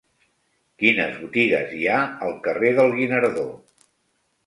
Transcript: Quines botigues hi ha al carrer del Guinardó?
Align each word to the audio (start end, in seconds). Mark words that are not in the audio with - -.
Quines 0.83 1.19
botigues 1.25 1.77
hi 1.77 1.83
ha 1.85 2.01
al 2.31 2.35
carrer 2.49 2.75
del 2.83 2.93
Guinardó? 3.01 3.49